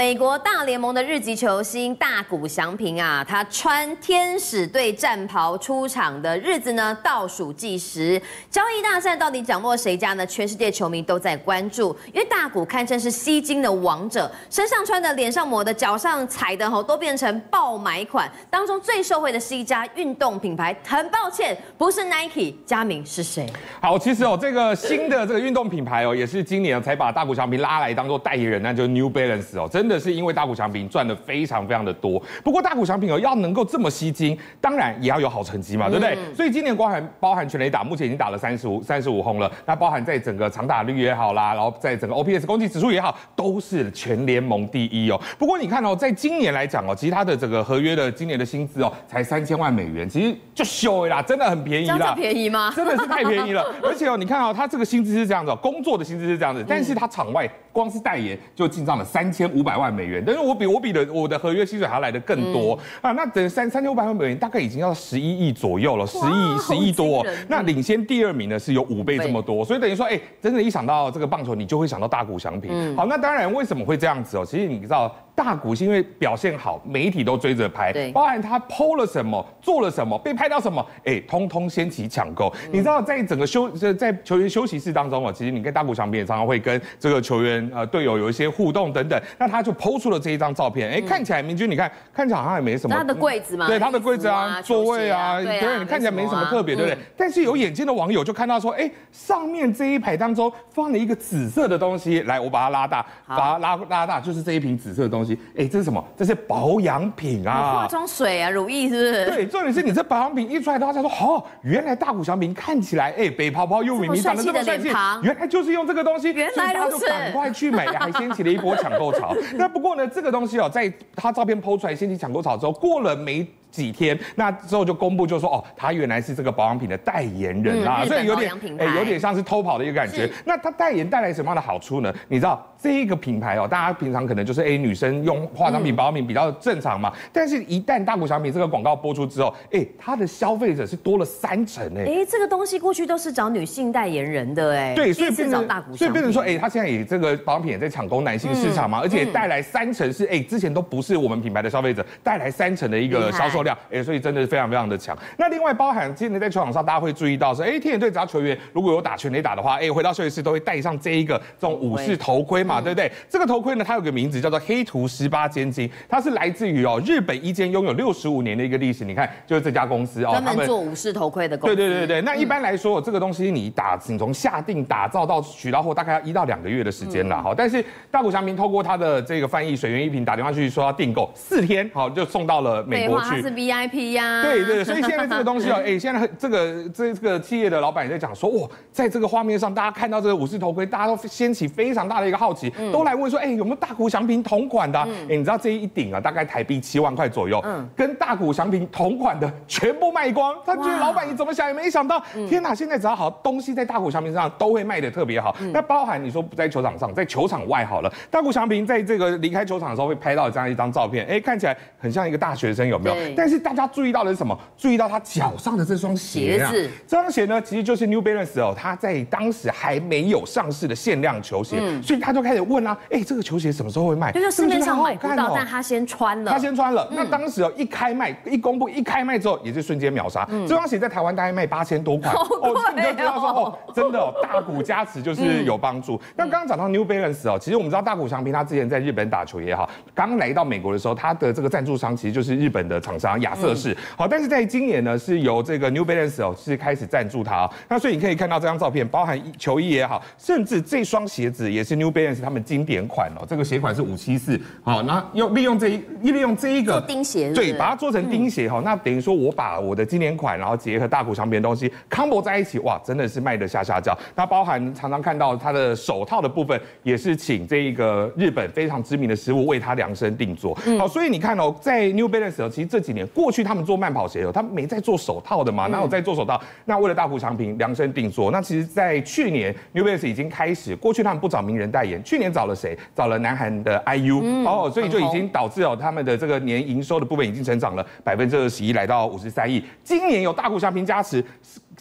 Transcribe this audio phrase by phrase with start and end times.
[0.00, 8.18] 美国大联盟的日籍球星大谷翔平啊，他穿天使队战袍出场的日子呢，倒数计时。
[8.50, 10.24] 交易大战到底掌握谁家呢？
[10.26, 18.26] 全世界球迷都在关注，因为大谷堪称是吸金的王者，身上穿的、脸上抹的、脚上踩的，吼都变成爆买款。
[18.48, 23.46] 当中最受惠的是一家运动品牌，很抱歉，不是 Nike，佳明是谁？
[23.82, 29.68] 好，其实哦，这个新的这个运动品牌哦，也是今年才把大谷翔平拉来当做代言人，那就是 New Balance 哦。
[29.70, 36.14] 真的是因为大谷翔平赚的非常非常的多，不过大谷翔平哦要能够这么吸金，当然也要有好成绩嘛，对不对？
[36.14, 45.20] 嗯、所以今年包含包含全垒打，目前已经打了三十五三十五轰了，那包含在整个长打率也好啦，然后在整个 OPS 攻击指数也好，都是全联盟第一哦。
[45.38, 52.14] 不过你看哦，在今年来讲哦，其实他的整个合约的今年的薪资哦，才三千万美元，其实就秀啦，真的很便宜啦。
[52.14, 52.72] 这便宜吗？
[52.74, 53.64] 真的是太便宜了。
[53.82, 63.12] 而且哦，你看哦，他这个薪资是这样子，哦工作的薪资是这样子，但是他场外光是代言就进账了三千五百万美元，但是我比我比的我的合约薪水还要来的更多、嗯、啊！
[63.12, 67.24] 那等三三千五百万美元，大概已经要十一亿左右了，十亿十亿多。
[67.46, 72.72] 那领先第二名呢是有五倍这么多，所以等于说，哎、欸，真的，一想到这个棒球，你就会想到大谷翔平。
[72.74, 74.44] 嗯、好，那当然为什么会这样子哦？
[74.44, 75.14] 其实你知道。
[75.42, 82.52] 大谷是因为表现好，媒体都追着拍，对，包含他 PO 了什么，做了什么，被拍到什么，哎，通通掀起抢购。
[82.66, 89.18] 嗯、你知道，在整个休在球员休息室当中哦，其实你跟大谷翔平也常常会跟这个球员呃队友有一些互动等等。
[89.38, 92.94] 那他就 PO 出了这一张照片，哎，看起来明君，你看看起来好像也没什么。
[92.94, 96.98] 他的柜子嘛，对，他的柜子啊，座位啊，对，你看起来没什么特别，对不对？
[97.16, 106.04] 但是有眼尖的网友就看到说，哎，上面这一排当中放了一个紫色的东西，来，我把它拉大，把它拉拉大，就是这一瓶紫色的东西，哎，这是什么？
[106.16, 109.26] 这是保养品啊，化妆水啊，乳液是不是？
[109.26, 114.88] 对，重点是你这保养品一出来，大家说，哦，原来大谷翔平看起来，哎，北泡泡又明明长得这么帅气，
[115.22, 119.34] 原来就是用这个东西，原来如此，赶快去买，还掀起了一波抢购潮。
[119.56, 130.30] 那不过呢，这个东西哦，在他照片 PO 出来掀起抢购潮之后，过了没几天，那之后就公布就说，哦，他原来是这个保养品的代言人啊，所以有点，哎，有点像是偷跑的一个感觉。
[130.44, 132.12] 那他代言带来什么样的好处呢？
[132.28, 132.66] 你知道？
[132.82, 137.12] 这一个品牌哦，大家平常可能就是哎，女生用化妆品、保养品比较正常嘛。
[137.30, 142.04] 但是，一旦大谷翔平这个广告播出之后，哎，它的消费者是多了三成哎。
[142.06, 144.94] 哎，这个东西过去都是找女性代言人的哎。
[144.94, 155.14] 对，所以变成所以变成说，哎，他现在也这个保养品也在抢攻男性市场嘛，而且带来三成是哎，之前都不是我们品牌的消费者带来三成的一个销售量，哎，所以真的是非常非常的强。
[155.36, 163.12] 那另外包含今年在球场上，大家会注意到说，哎，天野队只要球员如果有打全垒打的话，哎，回到休息室都会戴上这一个这种武士头盔嘛，对不对？
[163.28, 163.50] 这个。
[163.50, 169.04] 头盔呢，它有个名字叫做黑图十八尖金，它是来自于哦日本一间拥有六十五年的一个历史。
[169.04, 171.74] 你看，就是这家公司哦，专门做武士头盔的公司。
[171.74, 177.52] 对对对对，那一般来说，这个东西你打，你从下定打造到取到货，大概要一到两个月的时间了哈。
[177.56, 183.42] 但是大谷翔平透过他的这个翻译水原一平打电话去说要订购，四天好就送到了美国去。
[183.50, 184.42] 是 VIP 呀。
[184.42, 194.20] 对对，所以现在这个东西哦， 哎，现在这个这这个企业的老板也在讲说，哇，在这个画面上，大家看到这个武士头盔，大家都掀起非常大的一个好奇，都来问说，哎，有没有大谷祥？
[194.30, 200.54] 平同款的、啊，哎、你知道这一顶啊，大概台币七万块左右，嗯，跟大谷祥平同款的全部卖光。
[200.64, 202.72] 他觉得老板你怎么想也没想到，嗯、天哪！
[202.72, 205.56] 现在只要好东西在大谷祥平身上都会卖的特别好。
[205.60, 213.16] 嗯、那包含你说不在球场上，在球场外好了，大谷祥平在这个离开球场的时候会拍到这样一张照片，哎、欸，看起来很像一个大学生，有没有？
[213.40, 214.56] 对但是大家注意到的是什么？
[214.76, 224.30] 注意到他脚上的这双鞋子这双鞋呢，其实就是 New Balance 哦，他在当时还没有上市的限量球鞋，嗯、所以他就开始问啊，哎、欸，这个球鞋什么时候会卖？
[224.32, 224.90] 就是市面上。
[224.90, 226.50] 好买不到，但他先穿了。
[226.50, 230.44] 他先穿了，那当时哦，一开卖，一公布，一开卖之后，也是瞬间秒杀。
[230.66, 236.20] 这双鞋在台湾大概卖八千多块，哦，你就知道说哦，真的哦，大股加持就是有帮助。
[236.36, 243.96] 那刚刚讲到 New Balance 哦，其实我们知道大谷翔平他之前在日本打球也好，刚来到美国的时候，他的这个赞助商其实就是日本的厂商亚瑟士。
[244.16, 247.70] 好，但是在今年呢，是由这个 New Balance 哦是开始赞助他。
[247.88, 253.44] 那所以你可以看到这张照片，包含球衣也好，甚至这双鞋子也是 New Balance 他们经典款哦。
[253.48, 254.60] 这个鞋款是五七四。
[254.82, 258.78] 好，那用利用这一利用这一个钉鞋，对，把它做成钉鞋哈。
[258.80, 264.16] 嗯、那等于说我把我的经典款，然后结合大谷翔平的东西 combo 在一起，哇，真的是卖得下下叫。
[264.34, 270.78] 那包含常常看到他的手套的部分，也是请这一个日本非常知名的师傅为他量身定做。
[270.86, 276.60] 嗯、好，所以你看哦，在 New Balance 其实这几年过去他们做慢跑鞋哦，他们没在做手套的嘛，哪有在做手套？
[276.84, 278.50] 那为了大谷翔平量身定做。
[278.50, 282.96] 那其实，在去年 New Balance 已经开始，过去他们不找名人代言，去年找了谁？
[283.14, 284.64] 找了南韩的 IU、嗯。
[284.64, 285.50] 哦，所以就已经。
[285.52, 289.84] 导致哦，他们的这个年营收的部分已经成长了百分之二十一，来到五十三亿。
[290.04, 291.44] 今年有大谷翔平加持。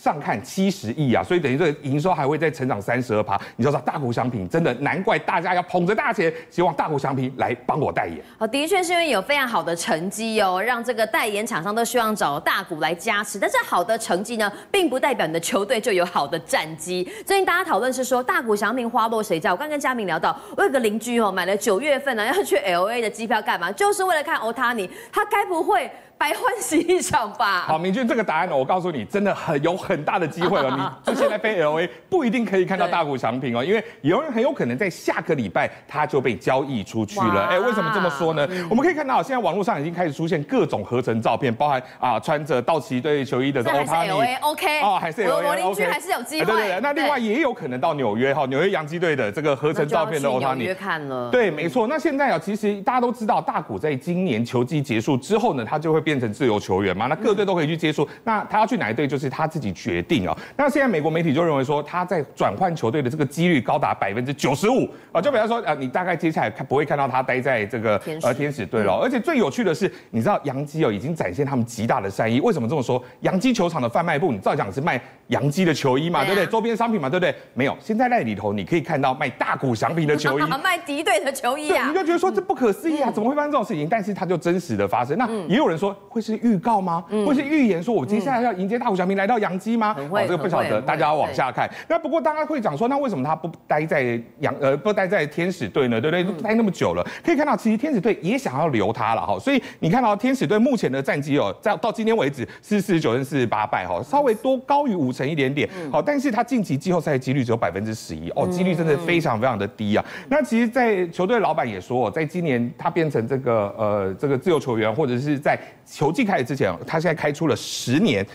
[0.01, 3.39] 上看七十亿啊，所以等于这个营收还会再成长三十二趴。
[3.57, 8.17] 你知道大谷翔平真的难怪大家要捧着大钱，希望大谷翔平来帮我代言。
[8.37, 13.37] 哦，的确是因为有非常好的成绩哦，让这个代言厂商都希望找大谷来加持。
[13.37, 17.03] 但是好的成绩呢，并不代表你的球队就有好的战绩。
[17.25, 19.51] 最近大家讨论是说大谷翔平花落谁家？
[19.51, 23.69] 我刚跟嘉明聊到，我有个邻居哦，买了九月份呢要去 LA 的机票干嘛？
[23.73, 25.91] 就是为了看欧塔尼，他该不会？
[26.19, 27.61] 白欢喜一场吧。
[27.61, 30.69] 好，明君，这个答案呢，我告诉你，真的很有很大的机会了。
[30.75, 37.45] 你就现在飞 LA 不一定可以看到大谷翔平哦，因为有人很有可能在下个礼拜他就被交易出去了。
[37.45, 38.45] 哎，为什么这么说呢？
[38.69, 44.11] 我们可以看到，现在网络上已经开始出现各种合成照片，包含啊穿着道奇队球衣的欧塔尼。
[44.41, 46.45] OK 哦，还是 LA，我邻居还是有机会。
[46.45, 50.63] 对对对，那另外也有可能到纽约哈，纽约洋基队的这个合成照片的欧塔尼。
[50.63, 51.29] 纽约看了。
[51.31, 51.87] 对，没错。
[51.87, 57.05] 那现在啊，其实大家都知道，大谷在今年球季结束之后呢，他就会变成自由球员嘛。
[57.05, 60.35] 那各队都可以去接触，那他要去哪一队就是他自己决定哦。
[60.57, 68.93] 那现在美国媒体就认为说，他在转换球队的这个几率高达百分之九十五啊，就比方说啊，你大概接下来看不会看到他待在这个呃天使队了。
[68.95, 72.39] 而且最有趣的是，你知道洋基哦已经展现他们极大的善意。
[72.39, 73.03] 为什么这么说？
[73.19, 76.47] 洋基球场的贩卖部，你照讲是卖洋基的球衣嘛，对不对？
[76.47, 77.35] 周边商品嘛，对不对？
[77.53, 83.87] 没有，现在在里头你可以看到卖大谷翔平的球衣， 卖敌队的球衣啊，你就觉得说这不可思议啊，怎么会发生这种事情？
[83.89, 85.17] 但是它就真实的发生。
[85.17, 87.03] 那也有人说会是预告吗？
[87.09, 89.95] 嗯、会是预言说，我接下来要迎接大虎小明来到洋基吗？
[89.97, 91.69] 哦，这个不晓得，大家要往下看。
[91.87, 95.99] 那不过大家会讲说，那为什么他不待在洋呃不待在天使队呢？
[95.99, 96.41] 对不对？
[96.41, 99.37] 待那么久了，可以看到其实天使队也想要留他了哈。
[99.39, 105.69] 所以你看到天使队目前的战绩哦，在到今天为止是四十九胜四十八败哈，稍微多高于五成一点点。
[105.91, 110.03] 好，但是他晋级季后赛的几率只有百分之十一哦，几率真的非常非常的低啊。
[110.29, 115.59] 那其实，在球队老板也说，在今年他变成这个呃这个自由球员，或者是在
[115.91, 118.25] 球季开始之前，他现在开出了十年。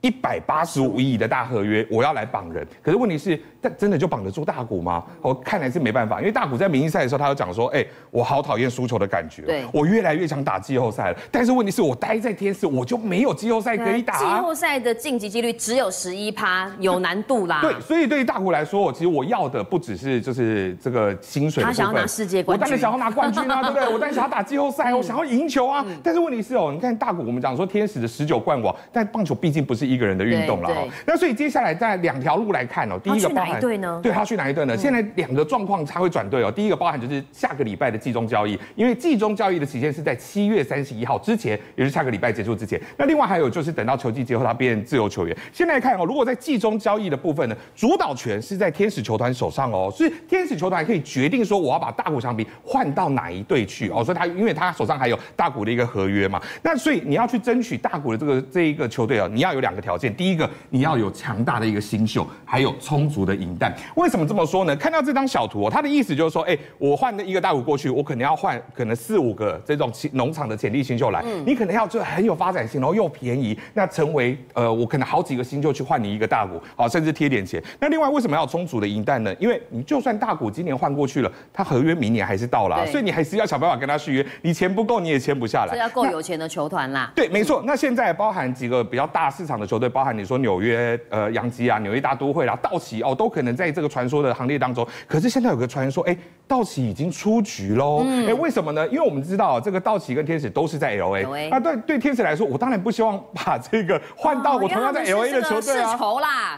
[0.00, 2.66] 一百八十五亿的大合约，我要来绑人。
[2.82, 5.04] 可是问题是，但真的就绑得住大谷吗？
[5.20, 11.18] 我看来是没办法，因为大谷在明星赛的时候，他有讲说，哎，我好讨厌输球的感觉，对，我越来越想打季后赛了。
[11.30, 14.18] 但是问题是我待在天使，我就没有季后赛可以打。
[14.18, 17.60] 季后赛的晋级几率只有十一趴，有难度啦。
[17.60, 23.84] 对，所以对于大谷来说，我其实我要的不只是就是这个薪水，他想要拿世界冠军，我当然想要拿冠军啊， 对不对？
[23.92, 25.84] 我当然想要打季后赛，我想要赢球啊。
[26.02, 30.70] 但是问题是哦，你看大谷，我们讲说天使的十九冠王，但棒球毕竟不是一个人的运动了。
[31.06, 33.60] 那所以接下来在两条路来看哦，第一个包含
[34.02, 34.76] 对他去哪一队呢？
[34.76, 36.50] 现在两个状况他会转队哦。
[36.50, 42.80] 第一个包含就是下个礼拜的季中交易，因为季中交易的期限是在七月三十一号之前，也就是下个礼拜结束之前。
[42.96, 45.36] 那另外还有就是等到球季结束，他变自由球员。
[45.52, 54.04] 现在看哦，如果在季中交易的部分呢，主导权是在天使球团手上哦，所以天使球团可以决定说我要把大谷翔平换到哪一队去哦。
[54.04, 60.48] 所以他因为他手上还有大谷的一个合约嘛，那所以你要去争取大谷的这个这一个球队哦，你要有两个条件，第一个。
[60.70, 63.74] 你要有强大的一个新秀，还有充足的银弹。
[63.96, 64.76] 为什么这么说呢？
[64.76, 71.24] 看到这张小图哦，他的意思就是说，哎，我换了一个大股过去，我可能要换可能四五个这种农场的潜力新秀来。
[71.44, 77.62] 你可能要就很有发展性，然后又便宜，那成为呃，我可能好几个新秀去换你一个大股，好，甚至贴点钱。
[77.78, 79.34] 那另外为什么要充足的银弹呢？
[79.40, 84.26] 因为你就算大股今年换过去了，他合约明年还是到了，所以你还是要想办法跟他续约。
[84.42, 85.72] 你钱不够，你也签不下来。
[85.72, 87.10] 这要够有钱的球团啦。
[87.14, 87.62] 对，没错。
[87.66, 90.60] 那现在包含几个比较大市场的球队，包含你说纽。
[90.60, 94.86] 约呃，洋基啊，纽约大都会啦，道奇哦，都可能在这个传说的行列当中。
[95.06, 98.04] 可是现在有个传说，哎，道奇已经出局喽。
[98.26, 98.86] 哎，为什么呢？
[98.88, 101.48] 因为我们知道这个道奇跟天使都是在 L A。
[101.48, 105.98] 那，对对，天使来说，我当然不希望把这个换到我同样在 L A 的球队啊。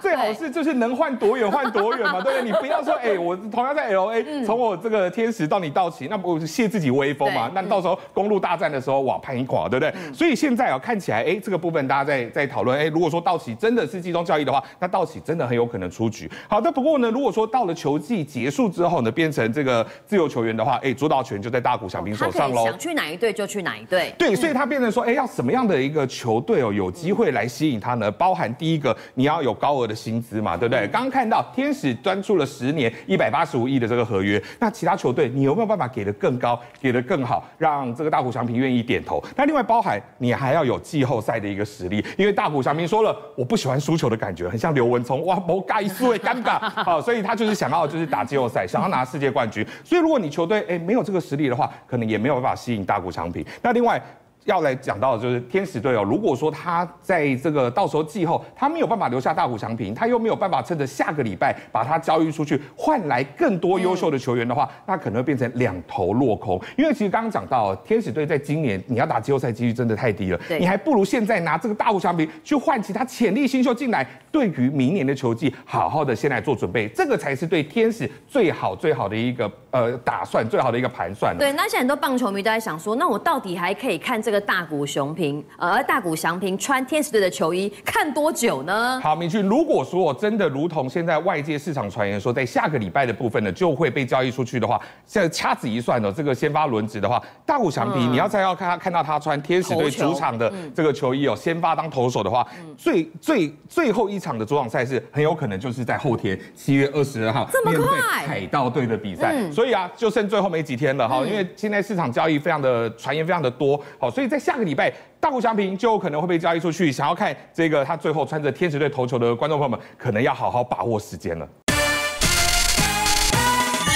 [0.00, 2.42] 最好是就是能换多远换多远嘛，对不对？
[2.42, 7.50] 你不要说，哎，我同样在 L A， 从我这个天使到你道奇，那不是泄自己威风嘛？
[7.54, 9.94] 那到时候公路大战的时候，哇，判一垮，对不对？
[10.12, 13.82] 所以现在啊，看起来，哎，这个部分大家在在讨论，哎，如果说道奇真的。
[13.92, 16.30] 是集中交易的话，那道奇真的很有可能出局。
[16.48, 22.64] 好的，不过呢，如果说到了球季结束之后呢，变成这个自由球员的话，哎，主导权就在大谷翔平手上喽。
[22.64, 24.14] 想去哪一队就去哪一队。
[24.16, 28.10] 对，所以他变成说，哎，要什么样的一个球队哦，有机会来吸引他呢？
[28.10, 30.88] 包含第一个，你要有高额的薪资嘛，对不对？
[30.88, 39.22] 刚刚看到天使端出了十年一百八十五亿的这个合约，那其他球队你有没有办法给的更高，给的更好，让这个大谷翔平愿意点头？
[39.36, 43.80] 那另外包含你还要有季后赛的一个实力，因为大谷翔平说了，我不喜欢。
[43.80, 49.66] 输球的感觉很像刘文聪，哇，不该输，尴尬， 好，所以他就是想要就是打季后赛，想要拿世界冠军。
[49.82, 53.42] 所以如果你球队哎没有这个实力的话，可能也没有办法吸引大谷翔平。
[53.62, 54.00] 那另外。
[54.44, 66.60] 要来讲到的就是天使队哦，如果说他在这个到时候季后他没有办法留下大谷翔平，他又没有办法趁着下个礼拜把他交易出去换来更多优秀的球员的话，那可能会变成两头落空。
[66.76, 81.36] 因为其实刚刚讲到天使队在今年你要打季后赛几率真的太低了，你还不如现在拿这个大谷翔平去换其他潜力新秀进来，对于明年的球季好好的先来做准备，这个才是对天使最好最好的一个呃打算，最好的一个盘算。
[81.38, 84.31] 对，那现在很多棒球迷都在想说，那我到底还可以看这个？
[84.32, 88.98] 个大谷翔平，呃，大谷翔平穿天使队的球衣看多久呢？
[89.00, 114.21] 好，明俊，如果说真的如同现在外界市场传言说，在下个礼拜的部分呢，就会被交易出去的话，现在掐指一算呢，这个先发轮值的话，大谷翔平，嗯、你要再要看他看到他穿天使队主场的这个球衣哦，先发当投手的话，嗯、最最最后一场的主场赛事很有可能就是在后天七月二十二号，这么快，海盗队的比赛，嗯、所以啊，就剩最后没几天了哈，嗯、因为现在市场交易非常的传言非常的多，好，所以。
[114.22, 114.88] 所以在下个礼拜，
[115.18, 116.92] 大谷翔平就有可能会被交易出去。
[116.92, 121.48] 想要看这个他最后穿着天使队投球的观众朋友们，可能要好好把握时间了。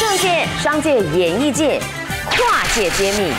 [0.01, 1.81] 政界、商界、演艺界，
[2.29, 3.33] 跨界揭秘，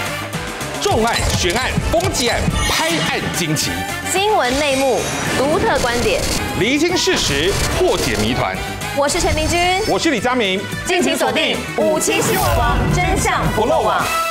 [0.81, 2.39] 重案、悬案、攻击案、
[2.69, 3.69] 拍案惊奇，
[4.09, 5.01] 新闻内幕、
[5.37, 6.21] 独特观点，
[6.57, 8.55] 厘清事实，破解谜团。
[8.95, 14.26] 我是陈明君，我是李佳明，敬请锁定五七新闻网，真相不漏网。